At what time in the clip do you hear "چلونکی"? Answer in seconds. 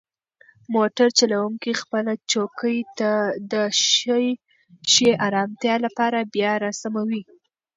1.19-1.71